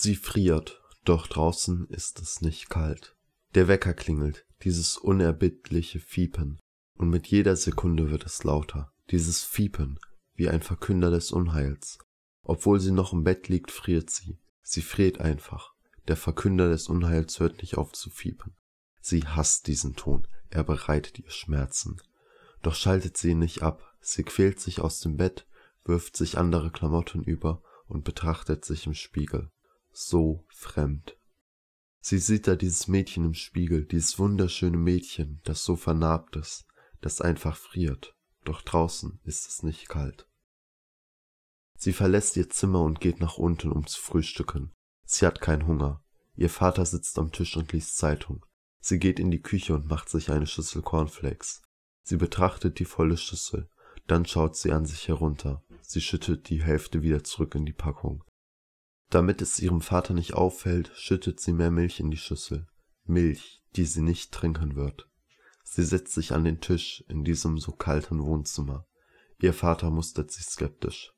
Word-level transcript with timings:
Sie 0.00 0.14
friert, 0.14 0.80
doch 1.04 1.26
draußen 1.26 1.88
ist 1.88 2.20
es 2.20 2.40
nicht 2.40 2.70
kalt. 2.70 3.16
Der 3.56 3.66
Wecker 3.66 3.94
klingelt, 3.94 4.46
dieses 4.62 4.96
unerbittliche 4.96 5.98
Fiepen, 5.98 6.60
und 6.94 7.10
mit 7.10 7.26
jeder 7.26 7.56
Sekunde 7.56 8.08
wird 8.12 8.24
es 8.24 8.44
lauter, 8.44 8.92
dieses 9.10 9.42
Fiepen, 9.42 9.98
wie 10.36 10.48
ein 10.48 10.62
Verkünder 10.62 11.10
des 11.10 11.32
Unheils. 11.32 11.98
Obwohl 12.44 12.78
sie 12.78 12.92
noch 12.92 13.12
im 13.12 13.24
Bett 13.24 13.48
liegt, 13.48 13.72
friert 13.72 14.08
sie. 14.08 14.38
Sie 14.62 14.82
friert 14.82 15.20
einfach. 15.20 15.74
Der 16.06 16.16
Verkünder 16.16 16.68
des 16.68 16.86
Unheils 16.86 17.40
hört 17.40 17.60
nicht 17.60 17.76
auf 17.76 17.92
zu 17.92 18.08
fiepen. 18.08 18.54
Sie 19.00 19.26
hasst 19.26 19.66
diesen 19.66 19.96
Ton, 19.96 20.28
er 20.48 20.62
bereitet 20.62 21.18
ihr 21.18 21.30
Schmerzen. 21.32 22.00
Doch 22.62 22.76
schaltet 22.76 23.16
sie 23.16 23.30
ihn 23.30 23.40
nicht 23.40 23.64
ab, 23.64 23.96
sie 24.00 24.22
quält 24.22 24.60
sich 24.60 24.80
aus 24.80 25.00
dem 25.00 25.16
Bett, 25.16 25.48
wirft 25.84 26.16
sich 26.16 26.38
andere 26.38 26.70
Klamotten 26.70 27.24
über 27.24 27.64
und 27.88 28.04
betrachtet 28.04 28.64
sich 28.64 28.86
im 28.86 28.94
Spiegel. 28.94 29.50
So 30.00 30.44
fremd. 30.48 31.18
Sie 32.00 32.18
sieht 32.18 32.46
da 32.46 32.54
dieses 32.54 32.86
Mädchen 32.86 33.24
im 33.24 33.34
Spiegel, 33.34 33.84
dieses 33.84 34.16
wunderschöne 34.16 34.76
Mädchen, 34.76 35.40
das 35.42 35.64
so 35.64 35.74
vernarbt 35.74 36.36
ist, 36.36 36.66
das 37.00 37.20
einfach 37.20 37.56
friert, 37.56 38.14
doch 38.44 38.62
draußen 38.62 39.18
ist 39.24 39.48
es 39.48 39.64
nicht 39.64 39.88
kalt. 39.88 40.28
Sie 41.76 41.92
verlässt 41.92 42.36
ihr 42.36 42.48
Zimmer 42.48 42.82
und 42.82 43.00
geht 43.00 43.18
nach 43.18 43.38
unten, 43.38 43.72
um 43.72 43.88
zu 43.88 44.00
frühstücken. 44.00 44.72
Sie 45.04 45.26
hat 45.26 45.40
keinen 45.40 45.66
Hunger. 45.66 46.00
Ihr 46.36 46.48
Vater 46.48 46.86
sitzt 46.86 47.18
am 47.18 47.32
Tisch 47.32 47.56
und 47.56 47.72
liest 47.72 47.96
Zeitung. 47.96 48.46
Sie 48.78 49.00
geht 49.00 49.18
in 49.18 49.32
die 49.32 49.42
Küche 49.42 49.74
und 49.74 49.88
macht 49.88 50.10
sich 50.10 50.30
eine 50.30 50.46
Schüssel 50.46 50.80
Cornflakes. 50.80 51.62
Sie 52.04 52.18
betrachtet 52.18 52.78
die 52.78 52.84
volle 52.84 53.16
Schüssel, 53.16 53.68
dann 54.06 54.26
schaut 54.26 54.54
sie 54.56 54.70
an 54.70 54.86
sich 54.86 55.08
herunter. 55.08 55.64
Sie 55.82 56.00
schüttet 56.00 56.50
die 56.50 56.62
Hälfte 56.62 57.02
wieder 57.02 57.24
zurück 57.24 57.56
in 57.56 57.66
die 57.66 57.72
Packung. 57.72 58.22
Damit 59.10 59.40
es 59.40 59.58
ihrem 59.58 59.80
Vater 59.80 60.12
nicht 60.12 60.34
auffällt, 60.34 60.90
schüttet 60.94 61.40
sie 61.40 61.52
mehr 61.52 61.70
Milch 61.70 62.00
in 62.00 62.10
die 62.10 62.18
Schüssel. 62.18 62.66
Milch, 63.04 63.62
die 63.74 63.84
sie 63.84 64.02
nicht 64.02 64.32
trinken 64.32 64.76
wird. 64.76 65.08
Sie 65.64 65.84
setzt 65.84 66.12
sich 66.12 66.32
an 66.32 66.44
den 66.44 66.60
Tisch 66.60 67.04
in 67.08 67.24
diesem 67.24 67.58
so 67.58 67.72
kalten 67.72 68.22
Wohnzimmer. 68.22 68.86
Ihr 69.40 69.54
Vater 69.54 69.90
mustert 69.90 70.30
sie 70.30 70.42
skeptisch. 70.42 71.12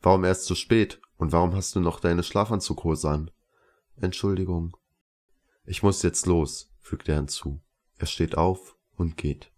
Warum 0.00 0.24
erst 0.24 0.44
so 0.44 0.54
spät? 0.54 1.00
Und 1.16 1.32
warum 1.32 1.54
hast 1.54 1.74
du 1.74 1.80
noch 1.80 2.00
deine 2.00 2.22
Schlafanzughose 2.22 3.10
an? 3.10 3.30
Entschuldigung. 3.96 4.76
Ich 5.64 5.82
muss 5.82 6.02
jetzt 6.02 6.24
los, 6.26 6.72
fügt 6.80 7.08
er 7.08 7.16
hinzu. 7.16 7.60
Er 7.98 8.06
steht 8.06 8.38
auf 8.38 8.78
und 8.96 9.18
geht. 9.18 9.52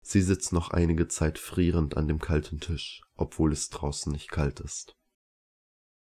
Sie 0.00 0.22
sitzt 0.22 0.52
noch 0.52 0.70
einige 0.70 1.08
Zeit 1.08 1.38
frierend 1.38 1.96
an 1.98 2.08
dem 2.08 2.18
kalten 2.18 2.60
Tisch, 2.60 3.02
obwohl 3.16 3.52
es 3.52 3.68
draußen 3.68 4.10
nicht 4.10 4.30
kalt 4.30 4.60
ist. 4.60 4.95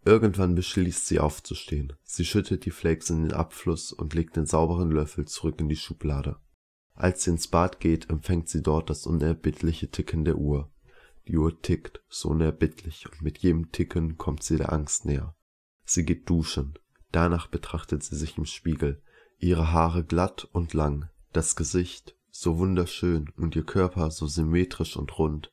Irgendwann 0.05 0.55
beschließt 0.55 1.07
sie 1.07 1.19
aufzustehen. 1.19 1.93
Sie 2.03 2.25
schüttet 2.25 2.65
die 2.65 2.71
Flakes 2.71 3.09
in 3.09 3.23
den 3.23 3.33
Abfluss 3.33 3.91
und 3.91 4.13
legt 4.13 4.35
den 4.35 4.45
sauberen 4.45 4.91
Löffel 4.91 5.25
zurück 5.25 5.59
in 5.59 5.69
die 5.69 5.75
Schublade. 5.75 6.37
Als 6.93 7.23
sie 7.23 7.31
ins 7.31 7.47
Bad 7.47 7.79
geht, 7.79 8.09
empfängt 8.09 8.49
sie 8.49 8.61
dort 8.61 8.89
das 8.89 9.05
unerbittliche 9.05 9.89
Ticken 9.89 10.25
der 10.25 10.37
Uhr. 10.37 10.71
Die 11.27 11.37
Uhr 11.37 11.61
tickt, 11.61 12.01
so 12.09 12.29
unerbittlich, 12.29 13.05
und 13.11 13.21
mit 13.21 13.37
jedem 13.39 13.71
Ticken 13.71 14.17
kommt 14.17 14.43
sie 14.43 14.57
der 14.57 14.73
Angst 14.73 15.05
näher. 15.05 15.35
Sie 15.85 16.05
geht 16.05 16.29
duschen. 16.29 16.79
Danach 17.11 17.47
betrachtet 17.47 18.03
sie 18.03 18.15
sich 18.15 18.37
im 18.37 18.45
Spiegel. 18.45 19.01
Ihre 19.37 19.71
Haare 19.71 20.03
glatt 20.03 20.47
und 20.51 20.73
lang, 20.73 21.09
das 21.33 21.55
Gesicht 21.55 22.15
so 22.31 22.57
wunderschön 22.57 23.29
und 23.37 23.55
ihr 23.55 23.65
Körper 23.65 24.11
so 24.11 24.27
symmetrisch 24.27 24.95
und 24.95 25.17
rund. 25.17 25.51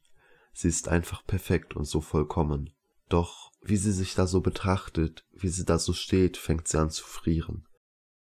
Sie 0.53 0.69
ist 0.69 0.88
einfach 0.88 1.27
perfekt 1.27 1.75
und 1.75 1.84
so 1.84 2.00
vollkommen. 2.00 2.70
Doch 3.08 3.52
wie 3.62 3.76
sie 3.76 3.92
sich 3.92 4.14
da 4.14 4.26
so 4.26 4.40
betrachtet, 4.40 5.24
wie 5.32 5.48
sie 5.48 5.64
da 5.64 5.78
so 5.78 5.92
steht, 5.92 6.36
fängt 6.36 6.68
sie 6.68 6.78
an 6.78 6.90
zu 6.90 7.04
frieren. 7.04 7.66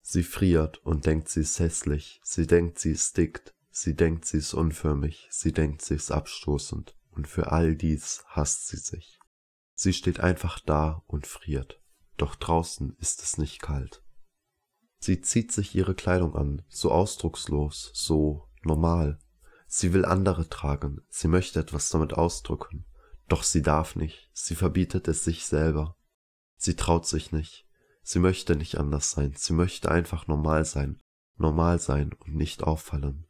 Sie 0.00 0.22
friert 0.22 0.78
und 0.78 1.06
denkt, 1.06 1.28
sie 1.28 1.40
ist 1.40 1.58
hässlich, 1.58 2.20
sie 2.22 2.46
denkt, 2.46 2.78
sie 2.78 2.90
ist 2.92 3.16
dick, 3.16 3.54
sie 3.70 3.94
denkt, 3.94 4.26
sie 4.26 4.38
ist 4.38 4.54
unförmig, 4.54 5.28
sie 5.30 5.52
denkt, 5.52 5.82
sie 5.82 5.94
ist 5.94 6.10
abstoßend, 6.10 6.94
und 7.10 7.26
für 7.26 7.52
all 7.52 7.74
dies 7.74 8.22
hasst 8.26 8.68
sie 8.68 8.76
sich. 8.76 9.18
Sie 9.74 9.92
steht 9.92 10.20
einfach 10.20 10.60
da 10.60 11.02
und 11.06 11.26
friert, 11.26 11.80
doch 12.16 12.34
draußen 12.36 12.96
ist 13.00 13.22
es 13.22 13.38
nicht 13.38 13.60
kalt. 13.60 14.02
Sie 14.98 15.20
zieht 15.20 15.52
sich 15.52 15.74
ihre 15.74 15.94
Kleidung 15.94 16.34
an, 16.34 16.62
so 16.68 16.90
ausdruckslos, 16.90 17.90
so 17.92 18.48
normal. 18.62 19.18
Sie 19.66 19.92
will 19.92 20.04
andere 20.04 20.48
tragen, 20.48 21.00
sie 21.08 21.28
möchte 21.28 21.60
etwas 21.60 21.88
damit 21.90 22.14
ausdrücken, 22.14 22.86
doch 23.28 23.42
sie 23.42 23.62
darf 23.62 23.96
nicht, 23.96 24.30
sie 24.32 24.54
verbietet 24.54 25.08
es 25.08 25.24
sich 25.24 25.46
selber. 25.46 25.96
Sie 26.56 26.76
traut 26.76 27.06
sich 27.06 27.32
nicht, 27.32 27.66
sie 28.02 28.18
möchte 28.18 28.56
nicht 28.56 28.78
anders 28.78 29.10
sein, 29.10 29.34
sie 29.36 29.52
möchte 29.52 29.90
einfach 29.90 30.26
normal 30.26 30.64
sein, 30.64 31.00
normal 31.36 31.78
sein 31.78 32.12
und 32.12 32.34
nicht 32.34 32.62
auffallen. 32.62 33.26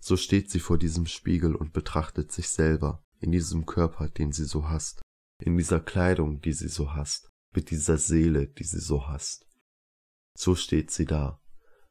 So 0.00 0.16
steht 0.16 0.50
sie 0.50 0.60
vor 0.60 0.78
diesem 0.78 1.06
Spiegel 1.06 1.54
und 1.54 1.72
betrachtet 1.72 2.32
sich 2.32 2.48
selber, 2.48 3.04
in 3.20 3.32
diesem 3.32 3.66
Körper, 3.66 4.08
den 4.08 4.32
sie 4.32 4.44
so 4.44 4.68
hasst, 4.68 5.02
in 5.38 5.56
dieser 5.56 5.80
Kleidung, 5.80 6.40
die 6.40 6.54
sie 6.54 6.68
so 6.68 6.94
hasst, 6.94 7.28
mit 7.52 7.70
dieser 7.70 7.98
Seele, 7.98 8.48
die 8.48 8.64
sie 8.64 8.80
so 8.80 9.08
hasst. 9.08 9.46
So 10.34 10.54
steht 10.54 10.90
sie 10.90 11.04
da. 11.04 11.40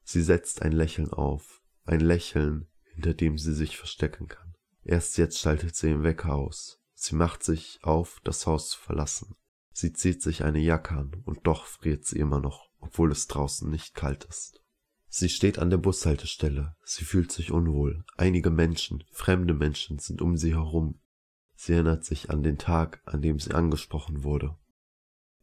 Sie 0.04 0.24
setzt 0.24 0.64
ein 0.64 0.72
Lächeln 0.72 1.12
auf, 1.12 1.62
ein 1.84 2.00
Lächeln, 2.00 2.68
hinter 2.84 3.14
dem 3.14 3.38
sie 3.38 3.54
sich 3.54 3.78
verstecken 3.78 4.28
kann. 4.28 4.56
Erst 4.84 5.18
jetzt 5.18 5.38
schaltet 5.38 5.76
sie 5.76 5.88
den 5.88 6.04
Wecker 6.04 6.34
aus. 6.34 6.79
Sie 7.02 7.16
macht 7.16 7.44
sich 7.44 7.80
auf, 7.82 8.20
das 8.26 8.46
Haus 8.46 8.72
zu 8.72 8.78
verlassen. 8.78 9.34
Sie 9.72 9.94
zieht 9.94 10.22
sich 10.22 10.44
eine 10.44 10.60
Jacke 10.60 10.96
an, 10.96 11.24
und 11.24 11.48
doch 11.48 11.66
friert 11.66 12.04
sie 12.04 12.20
immer 12.20 12.42
noch, 12.42 12.70
obwohl 12.82 13.14
es 13.14 13.28
draußen 13.28 13.70
nicht 13.70 13.96
kalt 13.96 14.26
ist. 14.26 14.62
Sie 15.08 15.30
steht 15.30 15.60
an 15.60 15.70
der 15.70 15.78
Bushaltestelle. 15.78 16.76
Sie 16.84 17.06
fühlt 17.06 17.32
sich 17.32 17.52
unwohl. 17.52 18.04
Einige 18.18 18.50
Menschen, 18.50 19.06
fremde 19.14 19.54
Menschen 19.54 19.98
sind 20.00 20.22
um 20.22 20.36
sie 20.36 20.54
herum. 20.54 21.00
Sie 21.56 21.72
erinnert 21.72 22.04
sich 22.04 22.32
an 22.32 22.44
den 22.44 22.58
Tag, 22.58 23.02
an 23.06 23.22
dem 23.22 23.40
sie 23.40 23.54
angesprochen 23.54 24.26
wurde. 24.26 24.58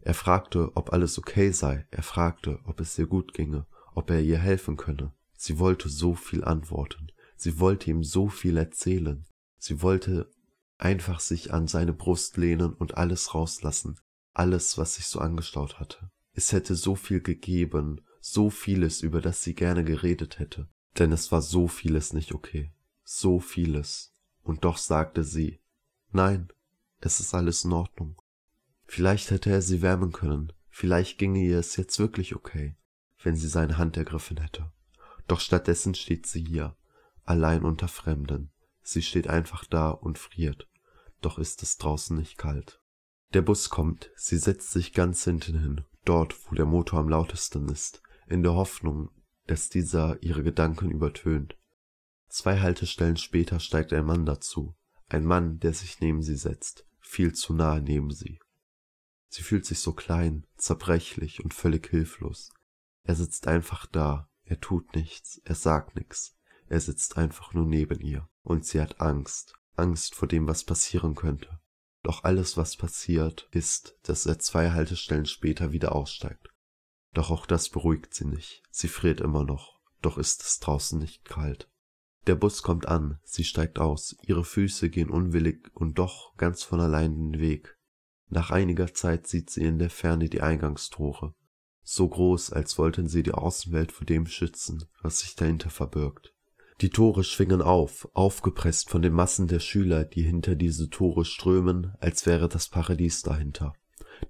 Er 0.00 0.14
fragte, 0.14 0.76
ob 0.76 0.92
alles 0.92 1.18
okay 1.18 1.52
sei, 1.52 1.86
er 1.90 2.02
fragte, 2.02 2.60
ob 2.64 2.80
es 2.80 2.98
ihr 2.98 3.06
gut 3.06 3.32
ginge, 3.32 3.66
ob 3.94 4.10
er 4.10 4.20
ihr 4.20 4.38
helfen 4.38 4.76
könne. 4.76 5.14
Sie 5.32 5.58
wollte 5.58 5.88
so 5.88 6.14
viel 6.14 6.44
antworten, 6.44 7.10
sie 7.34 7.58
wollte 7.58 7.90
ihm 7.90 8.04
so 8.04 8.28
viel 8.28 8.58
erzählen, 8.58 9.24
sie 9.56 9.80
wollte 9.80 10.30
einfach 10.78 11.20
sich 11.20 11.52
an 11.52 11.68
seine 11.68 11.92
Brust 11.92 12.36
lehnen 12.36 12.72
und 12.74 12.96
alles 12.96 13.34
rauslassen, 13.34 13.98
alles, 14.34 14.78
was 14.78 14.96
sich 14.96 15.06
so 15.06 15.20
angestaut 15.20 15.80
hatte. 15.80 16.10
Es 16.32 16.52
hätte 16.52 16.74
so 16.74 16.94
viel 16.94 17.20
gegeben, 17.20 18.02
so 18.20 18.50
vieles, 18.50 19.00
über 19.00 19.20
das 19.20 19.42
sie 19.42 19.54
gerne 19.54 19.84
geredet 19.84 20.38
hätte, 20.38 20.68
denn 20.98 21.12
es 21.12 21.32
war 21.32 21.40
so 21.40 21.68
vieles 21.68 22.12
nicht 22.12 22.32
okay, 22.32 22.72
so 23.04 23.40
vieles. 23.40 24.14
Und 24.42 24.64
doch 24.64 24.76
sagte 24.76 25.24
sie, 25.24 25.60
nein, 26.12 26.48
es 27.00 27.20
ist 27.20 27.34
alles 27.34 27.64
in 27.64 27.72
Ordnung. 27.72 28.20
Vielleicht 28.84 29.30
hätte 29.30 29.50
er 29.50 29.62
sie 29.62 29.82
wärmen 29.82 30.12
können, 30.12 30.52
vielleicht 30.68 31.18
ginge 31.18 31.40
ihr 31.40 31.58
es 31.58 31.76
jetzt 31.76 31.98
wirklich 31.98 32.36
okay, 32.36 32.76
wenn 33.22 33.36
sie 33.36 33.48
seine 33.48 33.78
Hand 33.78 33.96
ergriffen 33.96 34.36
hätte. 34.36 34.70
Doch 35.26 35.40
stattdessen 35.40 35.94
steht 35.94 36.26
sie 36.26 36.44
hier, 36.44 36.76
allein 37.24 37.64
unter 37.64 37.88
Fremden. 37.88 38.50
Sie 38.88 39.02
steht 39.02 39.26
einfach 39.26 39.64
da 39.64 39.90
und 39.90 40.16
friert, 40.16 40.68
doch 41.20 41.40
ist 41.40 41.64
es 41.64 41.76
draußen 41.76 42.16
nicht 42.16 42.38
kalt. 42.38 42.80
Der 43.34 43.42
Bus 43.42 43.68
kommt, 43.68 44.12
sie 44.14 44.38
setzt 44.38 44.70
sich 44.70 44.92
ganz 44.92 45.24
hinten 45.24 45.58
hin, 45.58 45.84
dort, 46.04 46.36
wo 46.46 46.54
der 46.54 46.66
Motor 46.66 47.00
am 47.00 47.08
lautesten 47.08 47.68
ist, 47.68 48.00
in 48.28 48.44
der 48.44 48.54
Hoffnung, 48.54 49.10
dass 49.48 49.68
dieser 49.70 50.22
ihre 50.22 50.44
Gedanken 50.44 50.92
übertönt. 50.92 51.58
Zwei 52.28 52.60
Haltestellen 52.60 53.16
später 53.16 53.58
steigt 53.58 53.92
ein 53.92 54.04
Mann 54.04 54.24
dazu, 54.24 54.76
ein 55.08 55.24
Mann, 55.24 55.58
der 55.58 55.72
sich 55.74 56.00
neben 56.00 56.22
sie 56.22 56.36
setzt, 56.36 56.86
viel 57.00 57.34
zu 57.34 57.54
nahe 57.54 57.80
neben 57.80 58.12
sie. 58.12 58.38
Sie 59.26 59.42
fühlt 59.42 59.66
sich 59.66 59.80
so 59.80 59.94
klein, 59.94 60.46
zerbrechlich 60.58 61.42
und 61.42 61.54
völlig 61.54 61.88
hilflos. 61.88 62.52
Er 63.02 63.16
sitzt 63.16 63.48
einfach 63.48 63.86
da, 63.86 64.30
er 64.44 64.60
tut 64.60 64.94
nichts, 64.94 65.40
er 65.44 65.56
sagt 65.56 65.96
nichts, 65.96 66.36
er 66.68 66.78
sitzt 66.78 67.18
einfach 67.18 67.52
nur 67.52 67.66
neben 67.66 67.98
ihr, 67.98 68.28
und 68.46 68.64
sie 68.64 68.80
hat 68.80 69.00
Angst, 69.00 69.54
Angst 69.74 70.14
vor 70.14 70.28
dem, 70.28 70.46
was 70.46 70.64
passieren 70.64 71.14
könnte. 71.14 71.60
Doch 72.02 72.22
alles, 72.22 72.56
was 72.56 72.76
passiert, 72.76 73.48
ist, 73.50 73.98
dass 74.04 74.26
er 74.26 74.38
zwei 74.38 74.70
Haltestellen 74.70 75.26
später 75.26 75.72
wieder 75.72 75.94
aussteigt. 75.94 76.48
Doch 77.12 77.30
auch 77.30 77.46
das 77.46 77.68
beruhigt 77.68 78.14
sie 78.14 78.26
nicht, 78.26 78.62
sie 78.70 78.88
friert 78.88 79.20
immer 79.20 79.42
noch, 79.42 79.80
doch 80.02 80.16
ist 80.16 80.42
es 80.42 80.60
draußen 80.60 80.98
nicht 80.98 81.24
kalt. 81.24 81.68
Der 82.26 82.36
Bus 82.36 82.62
kommt 82.62 82.86
an, 82.86 83.18
sie 83.24 83.42
steigt 83.42 83.78
aus, 83.78 84.16
ihre 84.22 84.44
Füße 84.44 84.90
gehen 84.90 85.10
unwillig 85.10 85.68
und 85.74 85.98
doch 85.98 86.36
ganz 86.36 86.62
von 86.62 86.80
allein 86.80 87.14
den 87.14 87.40
Weg. 87.40 87.76
Nach 88.28 88.50
einiger 88.50 88.92
Zeit 88.94 89.26
sieht 89.26 89.50
sie 89.50 89.64
in 89.64 89.78
der 89.78 89.90
Ferne 89.90 90.28
die 90.28 90.42
Eingangstore, 90.42 91.34
so 91.82 92.08
groß, 92.08 92.52
als 92.52 92.78
wollten 92.78 93.08
sie 93.08 93.22
die 93.22 93.32
Außenwelt 93.32 93.92
vor 93.92 94.06
dem 94.06 94.26
schützen, 94.26 94.84
was 95.02 95.20
sich 95.20 95.34
dahinter 95.36 95.70
verbirgt. 95.70 96.35
Die 96.82 96.90
Tore 96.90 97.24
schwingen 97.24 97.62
auf, 97.62 98.06
aufgepresst 98.12 98.90
von 98.90 99.00
den 99.00 99.14
Massen 99.14 99.46
der 99.48 99.60
Schüler, 99.60 100.04
die 100.04 100.22
hinter 100.22 100.56
diese 100.56 100.90
Tore 100.90 101.24
strömen, 101.24 101.94
als 102.00 102.26
wäre 102.26 102.48
das 102.48 102.68
Paradies 102.68 103.22
dahinter. 103.22 103.72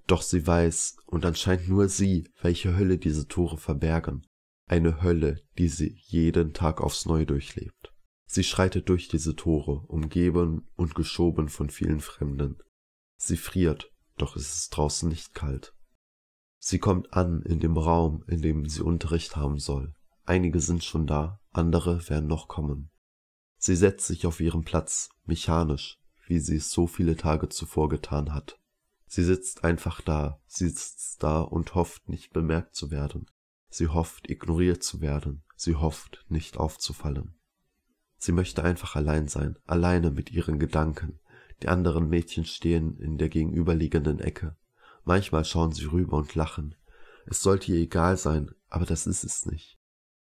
Doch 0.05 0.21
sie 0.21 0.47
weiß, 0.47 0.95
und 1.07 1.25
anscheinend 1.25 1.67
nur 1.67 1.89
sie, 1.89 2.29
welche 2.41 2.77
Hölle 2.77 2.97
diese 2.97 3.27
Tore 3.27 3.57
verbergen. 3.57 4.25
Eine 4.65 5.01
Hölle, 5.01 5.41
die 5.57 5.67
sie 5.67 5.97
jeden 6.05 6.53
Tag 6.53 6.79
aufs 6.79 7.05
Neue 7.05 7.25
durchlebt. 7.25 7.93
Sie 8.25 8.43
schreitet 8.43 8.87
durch 8.87 9.09
diese 9.09 9.35
Tore, 9.35 9.81
umgeben 9.87 10.67
und 10.75 10.95
geschoben 10.95 11.49
von 11.49 11.69
vielen 11.69 11.99
Fremden. 11.99 12.57
Sie 13.17 13.37
friert, 13.37 13.91
doch 14.17 14.35
ist 14.35 14.53
es 14.53 14.69
draußen 14.69 15.09
nicht 15.09 15.33
kalt. 15.33 15.73
Sie 16.59 16.79
kommt 16.79 17.13
an 17.13 17.41
in 17.43 17.59
dem 17.59 17.77
Raum, 17.77 18.23
in 18.27 18.41
dem 18.41 18.67
sie 18.67 18.81
Unterricht 18.81 19.35
haben 19.35 19.59
soll. 19.59 19.93
Einige 20.27 20.59
sind 20.59 20.83
schon 20.83 21.07
da, 21.07 21.39
andere 21.53 22.09
werden 22.09 22.27
noch 22.27 22.49
kommen. 22.49 22.89
Sie 23.57 23.77
setzt 23.77 24.07
sich 24.07 24.25
auf 24.25 24.41
ihren 24.41 24.65
Platz, 24.65 25.09
mechanisch, 25.25 26.01
wie 26.25 26.39
sie 26.39 26.57
es 26.57 26.69
so 26.69 26.85
viele 26.85 27.15
Tage 27.15 27.47
zuvor 27.47 27.87
getan 27.87 28.33
hat. 28.33 28.59
Sie 29.07 29.23
sitzt 29.23 29.63
einfach 29.63 30.01
da, 30.01 30.41
sie 30.45 30.67
sitzt 30.67 31.23
da 31.23 31.39
und 31.39 31.75
hofft 31.75 32.09
nicht 32.09 32.33
bemerkt 32.33 32.75
zu 32.75 32.91
werden. 32.91 33.27
Sie 33.69 33.87
hofft 33.87 34.29
ignoriert 34.29 34.83
zu 34.83 34.99
werden, 34.99 35.43
sie 35.55 35.75
hofft 35.75 36.25
nicht 36.27 36.57
aufzufallen. 36.57 37.39
Sie 38.17 38.33
möchte 38.33 38.65
einfach 38.65 38.97
allein 38.97 39.29
sein, 39.29 39.57
alleine 39.65 40.11
mit 40.11 40.29
ihren 40.33 40.59
Gedanken. 40.59 41.19
Die 41.61 41.69
anderen 41.69 42.09
Mädchen 42.09 42.43
stehen 42.43 42.97
in 42.97 43.17
der 43.17 43.29
gegenüberliegenden 43.29 44.19
Ecke. 44.19 44.57
Manchmal 45.05 45.45
schauen 45.45 45.71
sie 45.71 45.85
rüber 45.85 46.17
und 46.17 46.35
lachen. 46.35 46.75
Es 47.25 47.41
sollte 47.41 47.71
ihr 47.71 47.79
egal 47.79 48.17
sein, 48.17 48.51
aber 48.69 48.85
das 48.85 49.07
ist 49.07 49.23
es 49.23 49.45
nicht. 49.45 49.76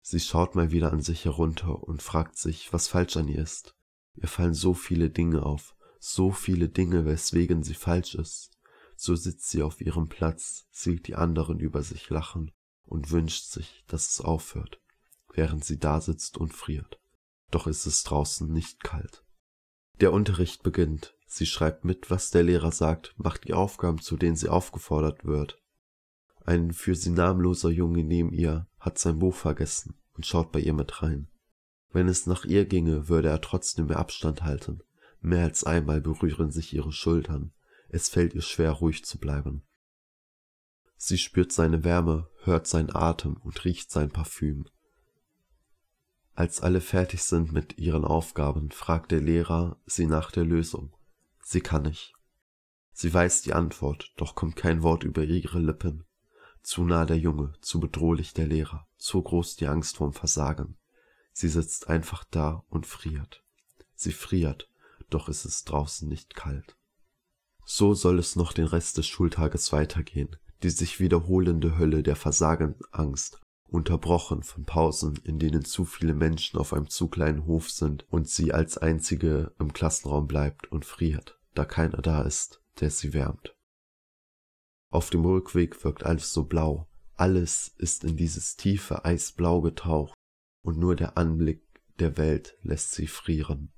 Sie 0.06 0.20
schaut 0.20 0.54
mal 0.54 0.72
wieder 0.72 0.92
an 0.92 1.02
sich 1.02 1.24
herunter 1.24 1.82
und 1.82 2.04
fragt 2.04 2.38
sich, 2.38 2.74
was 2.74 2.90
falsch 2.90 3.16
an 3.16 3.30
ihr 3.30 3.42
ist. 3.42 3.74
Ihr 4.16 4.28
fallen 4.28 4.54
so 4.54 4.74
viele 4.74 5.10
Dinge 5.10 5.44
auf, 5.44 5.76
so 5.98 6.32
viele 6.32 6.68
Dinge, 6.68 7.06
weswegen 7.06 7.64
sie 7.64 7.74
falsch 7.74 8.16
ist. 8.16 8.52
So 8.98 9.16
sitzt 9.16 9.50
sie 9.50 9.64
auf 9.64 9.80
ihrem 9.80 10.10
Platz, 10.10 10.68
sieht 10.72 11.08
die 11.08 11.16
anderen 11.16 11.62
über 11.62 11.84
sich 11.84 12.10
lachen 12.10 12.52
und 12.84 13.12
wünscht 13.12 13.46
sich, 13.46 13.86
dass 13.88 14.10
es 14.10 14.20
aufhört, 14.20 14.82
während 15.34 15.64
sie 15.64 15.80
da 15.80 16.02
sitzt 16.02 16.38
und 16.38 16.54
friert. 16.54 17.00
Doch 17.50 17.66
ist 17.66 17.86
es 17.86 18.04
draußen 18.04 18.52
nicht 18.52 18.84
kalt. 18.84 19.24
Der 20.02 20.12
Unterricht 20.12 20.64
beginnt. 20.64 21.16
Sie 21.28 21.46
schreibt 21.46 21.86
mit, 21.86 22.10
was 22.10 22.30
der 22.30 22.44
Lehrer 22.44 22.74
sagt, 22.74 23.16
macht 23.16 23.48
die 23.48 23.54
Aufgaben, 23.54 24.02
zu 24.02 24.18
denen 24.18 24.36
sie 24.36 24.50
aufgefordert 24.50 25.24
wird. 25.24 25.63
Ein 26.46 26.72
für 26.74 26.96
sie 26.96 27.12
namenloser 27.12 27.70
Junge 27.70 28.04
neben 28.04 28.34
ihr 28.34 28.68
hat 28.80 28.98
sein 28.98 29.20
Buch 29.20 29.36
vergessen 29.36 29.96
und 30.14 30.26
schaut 30.26 30.52
bei 30.52 30.60
ihr 30.60 30.74
mit 30.74 31.02
rein. 31.02 31.28
Wenn 31.92 32.08
es 32.08 32.26
nach 32.26 32.44
ihr 32.44 32.66
ginge, 32.66 33.08
würde 33.08 33.30
er 33.30 33.40
trotzdem 33.40 33.88
mehr 33.88 34.00
Abstand 34.00 34.44
halten. 34.44 34.82
Mehr 35.22 35.44
als 35.44 35.64
einmal 35.64 36.02
berühren 36.02 36.52
sich 36.52 36.74
ihre 36.74 36.92
Schultern. 36.92 37.54
Es 37.88 38.10
fällt 38.10 38.34
ihr 38.34 38.42
schwer, 38.42 38.72
ruhig 38.72 39.06
zu 39.06 39.20
bleiben. 39.20 39.64
Sie 40.98 41.18
spürt 41.18 41.52
seine 41.52 41.84
Wärme, 41.84 42.30
hört 42.44 42.68
seinen 42.68 42.94
Atem 42.94 43.38
und 43.38 43.64
riecht 43.64 43.92
sein 43.92 44.10
Parfüm. 44.10 44.68
Als 46.34 46.62
alle 46.62 46.82
fertig 46.82 47.24
sind 47.24 47.52
mit 47.52 47.78
ihren 47.78 48.06
Aufgaben, 48.06 48.72
fragt 48.72 49.12
der 49.12 49.22
Lehrer 49.22 49.78
sie 49.86 50.08
nach 50.08 50.32
der 50.32 50.44
Lösung. 50.44 50.94
Sie 51.44 51.62
kann 51.62 51.84
nicht. 51.84 52.14
Sie 52.92 53.14
weiß 53.14 53.44
die 53.44 53.54
Antwort, 53.54 54.14
doch 54.18 54.34
kommt 54.34 54.56
kein 54.56 54.82
Wort 54.82 55.04
über 55.04 55.24
ihre 55.24 55.60
Lippen. 55.60 56.06
Zu 56.64 56.86
nah 56.86 57.06
der 57.06 57.20
Junge, 57.20 57.54
zu 57.62 57.80
bedrohlich 57.80 58.34
der 58.34 58.48
Lehrer, 58.48 58.88
zu 58.98 59.22
groß 59.22 59.58
die 59.58 59.68
Angst 59.68 59.98
vorm 59.98 60.14
Versagen. 60.14 60.78
Sie 61.34 61.50
sitzt 61.50 61.90
einfach 61.90 62.24
da 62.24 62.64
und 62.70 62.88
friert. 62.88 63.44
Sie 63.96 64.14
friert, 64.14 64.70
doch 65.10 65.28
ist 65.28 65.46
es 65.46 65.66
draußen 65.66 66.08
nicht 66.08 66.36
kalt. 66.36 66.78
So 67.66 67.94
soll 67.94 68.18
es 68.18 68.36
noch 68.36 68.54
den 68.54 68.66
Rest 68.66 68.98
des 68.98 69.08
Schultages 69.08 69.72
weitergehen, 69.74 70.38
die 70.64 70.70
sich 70.70 71.00
wiederholende 71.00 71.78
Hölle 71.78 72.02
der 72.02 72.16
Versagenangst 72.16 73.42
unterbrochen 73.68 74.44
von 74.44 74.66
Pausen, 74.66 75.20
in 75.24 75.40
denen 75.40 75.66
zu 75.66 75.84
viele 75.84 76.14
Menschen 76.14 76.60
auf 76.60 76.74
einem 76.74 76.90
zu 76.90 77.08
kleinen 77.10 77.46
Hof 77.46 77.72
sind 77.72 78.06
und 78.10 78.30
sie 78.30 78.54
als 78.54 78.78
einzige 78.78 79.52
im 79.60 79.74
Klassenraum 79.74 80.28
bleibt 80.28 80.72
und 80.72 80.86
friert, 80.86 81.40
da 81.56 81.66
keiner 81.66 82.02
da 82.02 82.22
ist, 82.22 82.62
der 82.80 82.90
sie 82.90 83.14
wärmt. 83.14 83.56
Auf 84.94 85.10
dem 85.10 85.26
Rückweg 85.26 85.84
wirkt 85.84 86.06
alles 86.06 86.34
so 86.34 86.44
blau, 86.44 86.88
alles 87.16 87.74
ist 87.80 88.04
in 88.04 88.16
dieses 88.16 88.58
tiefe 88.58 89.06
Eisblau 89.06 89.62
getaucht, 89.62 90.14
und 90.64 90.78
nur 90.78 90.96
der 90.96 91.18
Anblick 91.18 91.64
der 91.98 92.16
Welt 92.18 92.56
lässt 92.62 92.92
sie 92.92 93.08
frieren. 93.08 93.74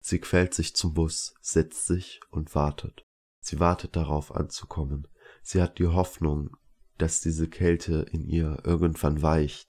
Sie 0.00 0.18
quält 0.18 0.54
sich 0.54 0.74
zum 0.74 0.94
Bus, 0.94 1.34
setzt 1.42 1.86
sich 1.86 2.22
und 2.30 2.54
wartet. 2.54 3.04
Sie 3.42 3.60
wartet 3.60 3.96
darauf 3.96 4.34
anzukommen. 4.34 5.08
Sie 5.42 5.60
hat 5.60 5.78
die 5.78 5.88
Hoffnung, 5.88 6.56
dass 6.96 7.20
diese 7.20 7.46
Kälte 7.46 8.06
in 8.10 8.24
ihr 8.24 8.62
irgendwann 8.64 9.20
weicht, 9.20 9.68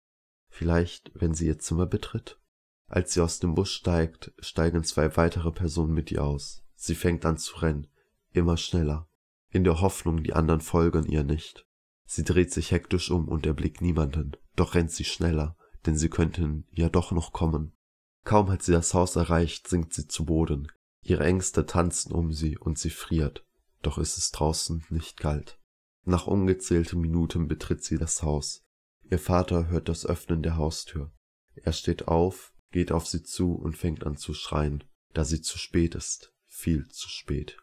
vielleicht 0.50 1.12
wenn 1.14 1.34
sie 1.34 1.48
ihr 1.48 1.60
Zimmer 1.60 1.86
betritt. 1.86 2.42
Als 2.88 3.14
sie 3.14 3.22
aus 3.22 3.40
dem 3.40 3.56
Bus 3.56 3.72
steigt, 3.72 4.34
steigen 4.40 4.84
zwei 4.84 5.16
weitere 5.16 5.54
Personen 5.54 5.94
mit 5.94 6.12
ihr 6.12 6.26
aus. 6.26 6.66
Sie 6.76 6.96
fängt 6.96 7.26
an 7.26 7.38
zu 7.38 7.56
rennen, 7.60 7.88
immer 8.34 8.58
schneller, 8.58 9.08
in 9.50 9.64
der 9.64 9.82
Hoffnung, 9.82 10.24
die 10.24 10.34
anderen 10.34 10.62
folgen 10.62 11.06
ihr 11.06 11.24
nicht. 11.24 11.66
Sie 12.06 12.24
dreht 12.24 12.52
sich 12.52 12.72
hektisch 12.72 13.12
um 13.12 13.28
und 13.28 13.46
erblickt 13.46 13.82
niemanden, 13.82 14.38
doch 14.56 14.76
rennt 14.76 14.92
sie 14.92 15.04
schneller, 15.04 15.58
denn 15.86 15.98
sie 15.98 16.10
könnten 16.10 16.66
ja 16.72 16.90
doch 16.90 17.12
noch 17.12 17.34
kommen. 17.34 17.74
Kaum 18.24 18.50
hat 18.50 18.62
sie 18.64 18.72
das 18.72 18.94
Haus 18.94 19.16
erreicht, 19.16 19.68
sinkt 19.68 19.94
sie 19.94 20.08
zu 20.08 20.26
Boden. 20.26 20.72
Ihre 21.02 21.24
Ängste 21.24 21.66
tanzen 21.66 22.12
um 22.12 22.34
sie 22.34 22.58
und 22.58 22.78
sie 22.78 22.90
friert, 22.90 23.46
doch 23.82 23.98
ist 23.98 24.18
es 24.18 24.32
draußen 24.32 24.86
nicht 24.90 25.18
kalt. 25.18 25.60
Nach 26.04 26.28
ungezählten 26.28 27.00
Minuten 27.00 27.48
betritt 27.48 27.84
sie 27.84 27.98
das 27.98 28.24
Haus. 28.24 28.66
Ihr 29.10 29.20
Vater 29.20 29.68
hört 29.68 29.88
das 29.90 30.06
Öffnen 30.06 30.44
der 30.44 30.58
Haustür. 30.58 31.12
Er 31.56 31.74
steht 31.74 32.08
auf, 32.08 32.54
geht 32.72 32.92
auf 32.92 33.08
sie 33.08 33.24
zu 33.24 33.54
und 33.54 33.78
fängt 33.78 34.06
an 34.06 34.18
zu 34.18 34.34
schreien, 34.34 34.84
da 35.14 35.24
sie 35.24 35.42
zu 35.42 35.58
spät 35.58 35.96
ist, 35.96 36.34
viel 36.48 36.88
zu 36.90 37.10
spät. 37.10 37.58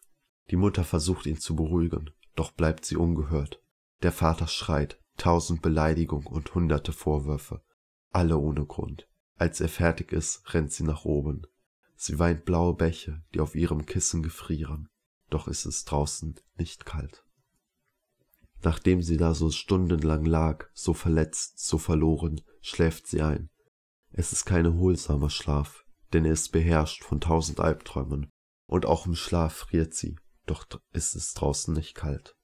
Die 0.50 0.56
Mutter 0.56 0.84
versucht 0.84 1.26
ihn 1.26 1.38
zu 1.38 1.56
beruhigen, 1.56 2.10
doch 2.36 2.52
bleibt 2.52 2.84
sie 2.84 2.96
ungehört. 2.96 3.62
Der 4.02 4.12
Vater 4.12 4.46
schreit, 4.46 5.00
tausend 5.16 5.62
Beleidigungen 5.62 6.26
und 6.26 6.54
hunderte 6.54 6.92
Vorwürfe, 6.92 7.62
alle 8.10 8.38
ohne 8.38 8.66
Grund. 8.66 9.08
Als 9.36 9.60
er 9.60 9.68
fertig 9.68 10.12
ist, 10.12 10.54
rennt 10.54 10.72
sie 10.72 10.84
nach 10.84 11.04
oben. 11.04 11.46
Sie 11.96 12.18
weint 12.18 12.44
blaue 12.44 12.74
Bäche, 12.74 13.22
die 13.32 13.40
auf 13.40 13.54
ihrem 13.54 13.86
Kissen 13.86 14.22
gefrieren, 14.22 14.88
doch 15.30 15.48
ist 15.48 15.64
es 15.64 15.84
draußen 15.84 16.34
nicht 16.56 16.84
kalt. 16.84 17.24
Nachdem 18.62 19.02
sie 19.02 19.16
da 19.16 19.34
so 19.34 19.50
stundenlang 19.50 20.24
lag, 20.24 20.66
so 20.72 20.94
verletzt, 20.94 21.58
so 21.58 21.78
verloren, 21.78 22.40
schläft 22.60 23.06
sie 23.06 23.22
ein. 23.22 23.50
Es 24.12 24.32
ist 24.32 24.44
kein 24.44 24.64
erholsamer 24.64 25.30
Schlaf, 25.30 25.84
denn 26.12 26.24
er 26.24 26.32
ist 26.32 26.52
beherrscht 26.52 27.04
von 27.04 27.20
tausend 27.20 27.60
Albträumen, 27.60 28.30
und 28.66 28.86
auch 28.86 29.06
im 29.06 29.14
Schlaf 29.14 29.54
friert 29.54 29.94
sie, 29.94 30.16
doch 30.46 30.66
ist 30.92 31.14
es 31.14 31.34
draußen 31.34 31.74
nicht 31.74 31.94
kalt. 31.94 32.36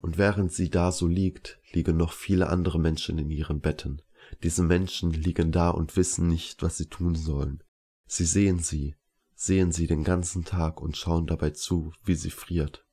Und 0.00 0.18
während 0.18 0.52
sie 0.52 0.70
da 0.70 0.92
so 0.92 1.06
liegt, 1.06 1.58
liegen 1.72 1.96
noch 1.96 2.12
viele 2.12 2.48
andere 2.48 2.78
Menschen 2.78 3.18
in 3.18 3.30
ihren 3.30 3.60
Betten. 3.60 4.02
Diese 4.42 4.62
Menschen 4.62 5.10
liegen 5.12 5.52
da 5.52 5.70
und 5.70 5.96
wissen 5.96 6.28
nicht, 6.28 6.62
was 6.62 6.78
sie 6.78 6.86
tun 6.86 7.14
sollen. 7.14 7.62
Sie 8.06 8.24
sehen 8.24 8.60
sie, 8.60 8.96
sehen 9.34 9.72
sie 9.72 9.86
den 9.86 10.04
ganzen 10.04 10.44
Tag 10.44 10.80
und 10.80 10.96
schauen 10.96 11.26
dabei 11.26 11.50
zu, 11.50 11.92
wie 12.04 12.14
sie 12.14 12.30
friert. 12.30 12.86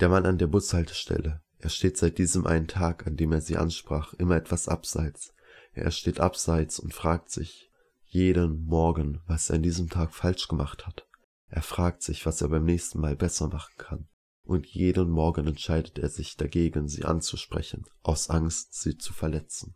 Der 0.00 0.08
Mann 0.08 0.26
an 0.26 0.38
der 0.38 0.46
Bushaltestelle. 0.46 1.42
Er 1.58 1.70
steht 1.70 1.96
seit 1.96 2.18
diesem 2.18 2.46
einen 2.46 2.68
Tag, 2.68 3.06
an 3.06 3.16
dem 3.16 3.32
er 3.32 3.40
sie 3.40 3.56
ansprach, 3.56 4.14
immer 4.14 4.36
etwas 4.36 4.68
abseits. 4.68 5.34
Er 5.72 5.90
steht 5.90 6.20
abseits 6.20 6.78
und 6.78 6.94
fragt 6.94 7.30
sich 7.30 7.70
jeden 8.04 8.64
Morgen, 8.64 9.20
was 9.26 9.50
er 9.50 9.56
an 9.56 9.62
diesem 9.62 9.88
Tag 9.88 10.14
falsch 10.14 10.48
gemacht 10.48 10.86
hat. 10.86 11.07
Er 11.48 11.62
fragt 11.62 12.02
sich, 12.02 12.26
was 12.26 12.40
er 12.42 12.48
beim 12.48 12.64
nächsten 12.64 13.00
Mal 13.00 13.16
besser 13.16 13.48
machen 13.48 13.74
kann. 13.78 14.08
Und 14.44 14.66
jeden 14.66 15.10
Morgen 15.10 15.46
entscheidet 15.46 15.98
er 15.98 16.08
sich 16.08 16.36
dagegen, 16.36 16.88
sie 16.88 17.04
anzusprechen, 17.04 17.84
aus 18.02 18.30
Angst, 18.30 18.80
sie 18.80 18.96
zu 18.96 19.12
verletzen. 19.12 19.74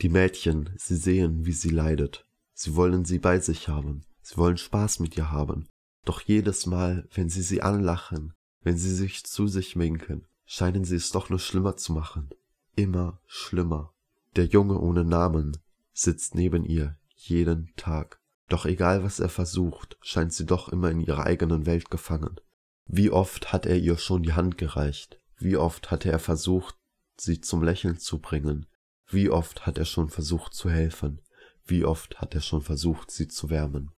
Die 0.00 0.08
Mädchen, 0.08 0.70
sie 0.76 0.96
sehen, 0.96 1.44
wie 1.44 1.52
sie 1.52 1.68
leidet. 1.68 2.26
Sie 2.54 2.74
wollen 2.74 3.04
sie 3.04 3.18
bei 3.18 3.38
sich 3.40 3.68
haben. 3.68 4.06
Sie 4.22 4.36
wollen 4.36 4.56
Spaß 4.56 5.00
mit 5.00 5.16
ihr 5.16 5.30
haben. 5.30 5.68
Doch 6.04 6.22
jedes 6.22 6.66
Mal, 6.66 7.08
wenn 7.14 7.28
sie 7.28 7.42
sie 7.42 7.62
anlachen, 7.62 8.32
wenn 8.62 8.76
sie 8.76 8.94
sich 8.94 9.24
zu 9.24 9.46
sich 9.46 9.76
winken, 9.76 10.26
scheinen 10.44 10.84
sie 10.84 10.96
es 10.96 11.10
doch 11.10 11.30
nur 11.30 11.38
schlimmer 11.38 11.76
zu 11.76 11.92
machen. 11.92 12.30
Immer 12.76 13.20
schlimmer. 13.26 13.92
Der 14.36 14.46
Junge 14.46 14.78
ohne 14.78 15.04
Namen 15.04 15.58
sitzt 15.92 16.34
neben 16.34 16.64
ihr 16.64 16.96
jeden 17.16 17.72
Tag. 17.76 18.19
Doch 18.50 18.66
egal 18.66 19.02
was 19.02 19.18
er 19.18 19.30
versucht, 19.30 19.96
scheint 20.02 20.34
sie 20.34 20.44
doch 20.44 20.68
immer 20.68 20.90
in 20.90 21.00
ihrer 21.00 21.24
eigenen 21.24 21.64
Welt 21.64 21.90
gefangen. 21.90 22.38
Wie 22.84 23.10
oft 23.10 23.50
hat 23.52 23.64
er 23.64 23.78
ihr 23.78 23.96
schon 23.96 24.22
die 24.22 24.34
Hand 24.34 24.58
gereicht? 24.58 25.18
Wie 25.38 25.56
oft 25.56 25.90
hatte 25.90 26.12
er 26.12 26.18
versucht, 26.18 26.76
sie 27.16 27.40
zum 27.40 27.62
Lächeln 27.62 27.98
zu 27.98 28.18
bringen? 28.18 28.66
Wie 29.08 29.30
oft 29.30 29.64
hat 29.64 29.78
er 29.78 29.86
schon 29.86 30.10
versucht 30.10 30.52
zu 30.52 30.68
helfen? 30.68 31.22
Wie 31.64 31.86
oft 31.86 32.20
hat 32.20 32.34
er 32.34 32.42
schon 32.42 32.60
versucht, 32.60 33.10
sie 33.10 33.28
zu 33.28 33.48
wärmen? 33.48 33.92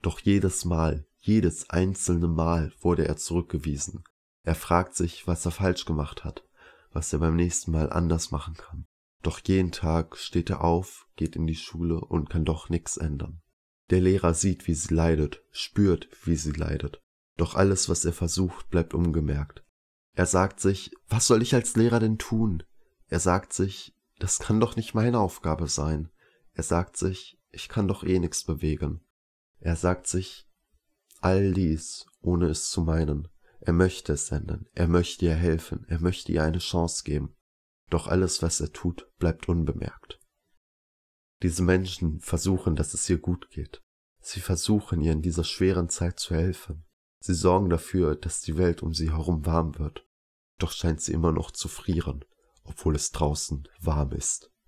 Doch 0.00 0.20
jedes 0.20 0.64
Mal 0.64 1.04
jedes 1.22 1.68
einzelne 1.68 2.28
Mal 2.28 2.72
wurde 2.80 3.06
er 3.06 3.18
zurückgewiesen. 3.18 4.04
Er 4.42 4.54
fragt 4.54 4.94
sich, 4.94 5.26
was 5.26 5.44
er 5.44 5.50
falsch 5.50 5.84
gemacht 5.84 6.24
hat, 6.24 6.44
was 6.92 7.12
er 7.12 7.18
beim 7.18 7.36
nächsten 7.36 7.72
Mal 7.72 7.92
anders 7.92 8.30
machen 8.30 8.54
kann. 8.54 8.86
Doch 9.22 9.38
jeden 9.44 9.70
Tag 9.70 10.16
steht 10.16 10.48
er 10.48 10.64
auf, 10.64 11.06
geht 11.16 11.36
in 11.36 11.46
die 11.46 11.56
Schule 11.56 12.00
und 12.00 12.30
kann 12.30 12.46
doch 12.46 12.70
nichts 12.70 12.96
ändern. 12.96 13.42
Der 13.90 14.00
Lehrer 14.00 14.34
sieht, 14.34 14.66
wie 14.66 14.74
sie 14.74 14.94
leidet, 14.94 15.42
spürt, 15.50 16.08
wie 16.24 16.36
sie 16.36 16.52
leidet. 16.52 17.00
Doch 17.36 17.54
alles, 17.54 17.88
was 17.88 18.04
er 18.04 18.12
versucht, 18.12 18.70
bleibt 18.70 18.94
ungemerkt. 18.94 19.64
Er 20.14 20.26
sagt 20.26 20.60
sich, 20.60 20.92
was 21.08 21.26
soll 21.26 21.42
ich 21.42 21.54
als 21.54 21.76
Lehrer 21.76 21.98
denn 21.98 22.18
tun? 22.18 22.62
Er 23.08 23.20
sagt 23.20 23.52
sich, 23.52 23.96
das 24.18 24.38
kann 24.38 24.60
doch 24.60 24.76
nicht 24.76 24.94
meine 24.94 25.18
Aufgabe 25.18 25.66
sein. 25.66 26.10
Er 26.52 26.62
sagt 26.62 26.96
sich, 26.96 27.38
ich 27.50 27.68
kann 27.68 27.88
doch 27.88 28.04
eh 28.04 28.18
nichts 28.18 28.44
bewegen. 28.44 29.00
Er 29.58 29.76
sagt 29.76 30.06
sich, 30.06 30.46
all 31.20 31.52
dies, 31.52 32.06
ohne 32.20 32.46
es 32.46 32.70
zu 32.70 32.82
meinen. 32.82 33.28
Er 33.60 33.72
möchte 33.72 34.14
es 34.14 34.28
senden, 34.28 34.68
er 34.74 34.86
möchte 34.86 35.24
ihr 35.26 35.34
helfen, 35.34 35.84
er 35.88 36.00
möchte 36.00 36.32
ihr 36.32 36.42
eine 36.44 36.58
Chance 36.58 37.02
geben. 37.04 37.34
Doch 37.90 38.06
alles, 38.06 38.40
was 38.42 38.60
er 38.60 38.72
tut, 38.72 39.10
bleibt 39.18 39.48
unbemerkt. 39.48 40.19
Diese 41.42 41.62
Menschen 41.62 42.20
versuchen, 42.20 42.76
dass 42.76 42.94
es 42.94 43.08
ihr 43.08 43.18
gut 43.18 43.50
geht. 43.50 43.82
Sie 44.20 44.40
versuchen 44.40 45.00
ihr 45.00 45.12
in 45.12 45.22
dieser 45.22 45.44
schweren 45.44 45.88
Zeit 45.88 46.18
zu 46.18 46.34
helfen. 46.34 46.84
Sie 47.20 47.34
sorgen 47.34 47.70
dafür, 47.70 48.14
dass 48.14 48.42
die 48.42 48.56
Welt 48.58 48.82
um 48.82 48.92
sie 48.92 49.10
herum 49.10 49.46
warm 49.46 49.78
wird. 49.78 50.06
Doch 50.58 50.72
scheint 50.72 51.00
sie 51.00 51.12
immer 51.12 51.32
noch 51.32 51.50
zu 51.50 51.68
frieren, 51.68 52.24
obwohl 52.64 52.94
es 52.94 53.10
draußen 53.12 53.66
warm 53.80 54.12
ist. 54.12 54.50